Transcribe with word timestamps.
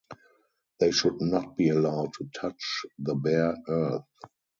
They 0.79 0.89
should 0.89 1.21
not 1.21 1.55
be 1.55 1.69
allowed 1.69 2.13
to 2.13 2.27
touch 2.35 2.87
the 2.97 3.13
bare 3.13 3.55
earth. 3.67 4.05